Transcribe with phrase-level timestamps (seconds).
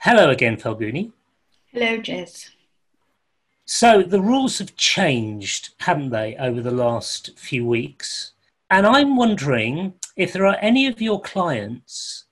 [0.00, 1.10] Hello again, Falguni.
[1.72, 2.50] Hello, Jez.
[3.64, 8.32] So the rules have changed, haven't they, over the last few weeks?
[8.70, 12.26] And I'm wondering if there are any of your clients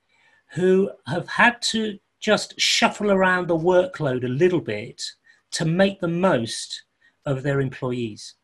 [0.53, 5.03] who have had to just shuffle around the workload a little bit
[5.51, 6.85] to make the most
[7.25, 8.35] of their employees.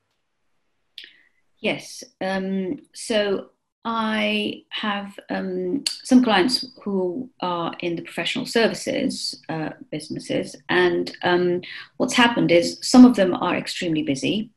[1.61, 2.03] Yes.
[2.21, 3.51] Um, so
[3.85, 11.63] I have um, some clients who are in the professional services uh, businesses, and um,
[11.97, 14.51] what's happened is some of them are extremely busy,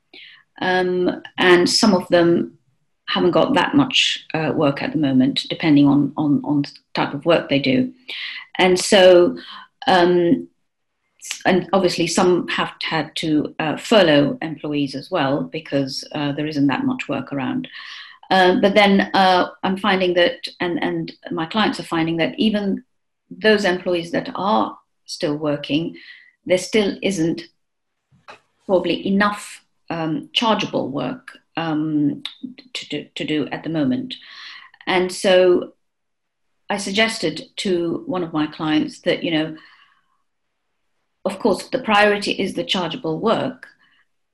[0.62, 2.60] um, and some of them
[3.08, 7.14] haven't got that much uh, work at the moment, depending on, on on the type
[7.16, 7.94] of work they do,
[8.58, 9.38] and so.
[9.88, 10.50] Um,
[11.44, 16.68] and obviously, some have had to uh, furlough employees as well because uh, there isn't
[16.68, 17.68] that much work around.
[18.30, 22.84] Uh, but then uh, I'm finding that, and, and my clients are finding that even
[23.30, 25.96] those employees that are still working,
[26.46, 27.44] there still isn't
[28.66, 32.24] probably enough um, chargeable work um,
[32.74, 34.16] to, do, to do at the moment.
[34.88, 35.74] And so
[36.70, 39.58] I suggested to one of my clients that, you know,
[41.24, 43.68] of course, the priority is the chargeable work,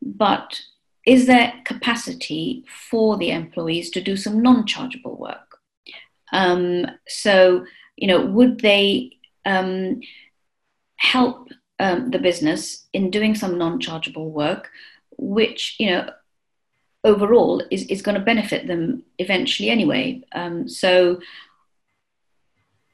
[0.02, 0.62] but
[1.06, 5.58] is there capacity for the employees to do some non-chargeable work?
[6.32, 10.02] Um, so, you know, would they um,
[10.98, 11.50] help
[11.80, 14.70] um, the business in doing some non-chargeable work,
[15.18, 16.10] which you know
[17.04, 20.22] overall is, is going to benefit them eventually anyway.
[20.32, 21.20] Um, so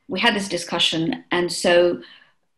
[0.07, 2.01] we had this discussion, and so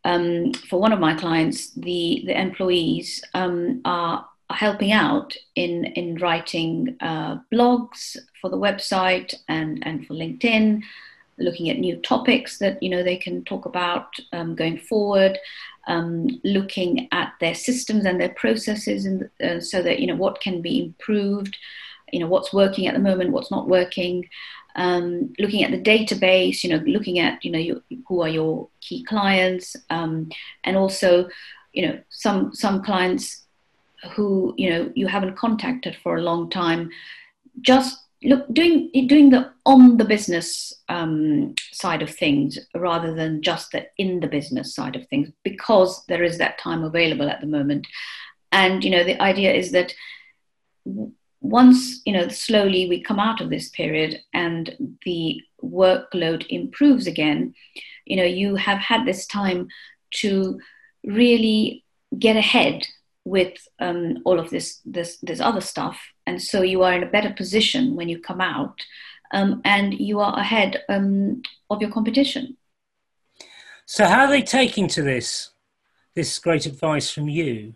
[0.05, 6.15] um, for one of my clients, the the employees um, are helping out in in
[6.17, 10.81] writing uh, blogs for the website and and for LinkedIn,
[11.37, 15.37] looking at new topics that you know they can talk about um, going forward,
[15.87, 20.41] um, looking at their systems and their processes, and uh, so that you know what
[20.41, 21.57] can be improved,
[22.11, 24.27] you know what's working at the moment, what's not working.
[24.75, 28.69] Um, looking at the database, you know, looking at you know your, who are your
[28.81, 30.29] key clients, um,
[30.63, 31.27] and also,
[31.73, 33.45] you know, some some clients
[34.11, 36.89] who you know you haven't contacted for a long time
[37.61, 43.71] just look doing doing the on the business um, side of things rather than just
[43.71, 47.47] the in the business side of things because there is that time available at the
[47.47, 47.87] moment.
[48.51, 49.93] And you know the idea is that
[51.41, 57.53] once you know slowly we come out of this period and the workload improves again
[58.05, 59.67] you know you have had this time
[60.11, 60.59] to
[61.05, 61.85] really
[62.17, 62.85] get ahead
[63.25, 67.11] with um, all of this, this this other stuff, and so you are in a
[67.11, 68.79] better position when you come out,
[69.33, 72.57] um, and you are ahead um, of your competition.
[73.85, 75.49] So, how are they taking to this
[76.15, 77.75] this great advice from you?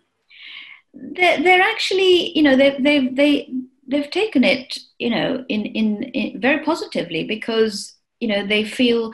[0.92, 3.50] They're, they're actually, you know, they they they
[3.86, 9.12] they've taken it, you know, in, in in very positively because you know they feel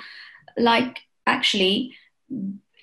[0.56, 1.96] like actually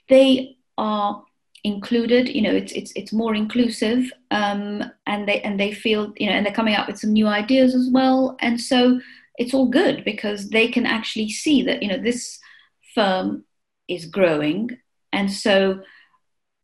[0.09, 1.23] they are
[1.63, 6.27] included you know it's it's it's more inclusive um, and they and they feel you
[6.27, 8.37] know and they're coming up with some new ideas as well.
[8.39, 8.99] And so
[9.37, 12.39] it's all good because they can actually see that you know this
[12.95, 13.43] firm
[13.87, 14.69] is growing.
[15.13, 15.81] And so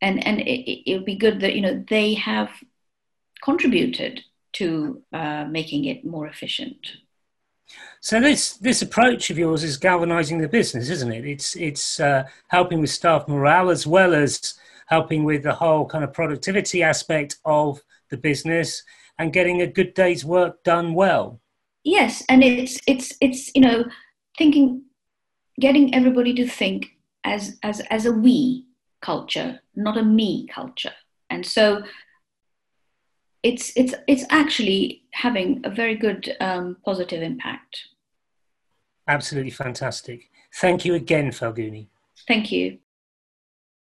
[0.00, 2.50] and and it, it would be good that you know they have
[3.42, 4.22] contributed
[4.54, 6.76] to uh, making it more efficient.
[8.00, 11.24] So this this approach of yours is galvanizing the business, isn't it?
[11.24, 14.54] It's it's uh, helping with staff morale as well as
[14.86, 17.80] helping with the whole kind of productivity aspect of
[18.10, 18.82] the business
[19.18, 21.40] and getting a good day's work done well.
[21.84, 23.84] Yes, and it's it's it's you know
[24.38, 24.82] thinking,
[25.60, 26.86] getting everybody to think
[27.24, 28.66] as as as a we
[29.02, 30.94] culture, not a me culture,
[31.30, 31.82] and so
[33.42, 37.88] it's it's it's actually having a very good um, positive impact.
[39.06, 40.30] Absolutely fantastic.
[40.54, 41.88] Thank you again, Falguni.
[42.26, 42.78] Thank you.